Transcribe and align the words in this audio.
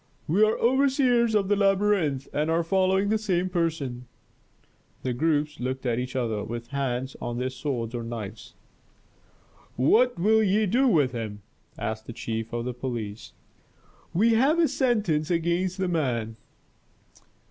"We 0.27 0.43
are 0.43 0.57
overseers 0.57 1.35
of 1.35 1.47
the 1.47 1.55
labyrinth 1.55 2.27
and 2.33 2.49
are 2.49 2.63
following 2.63 3.09
the 3.09 3.19
same 3.19 3.49
person." 3.49 4.07
The 5.03 5.13
groups 5.13 5.59
looked 5.59 5.85
at 5.85 5.99
each 5.99 6.15
other 6.15 6.43
with 6.43 6.69
hands 6.69 7.15
on 7.21 7.37
their 7.37 7.51
swords 7.51 7.93
or 7.93 8.01
knives. 8.01 8.55
"What 9.75 10.17
will 10.17 10.41
ye 10.41 10.65
do 10.65 10.87
with 10.87 11.11
him?" 11.11 11.43
asked 11.77 12.07
the 12.07 12.13
chief 12.13 12.51
of 12.51 12.79
police. 12.79 13.33
"We 14.11 14.33
have 14.33 14.57
a 14.57 14.67
sentence 14.67 15.29
against 15.29 15.77
the 15.77 15.87
man." 15.87 16.35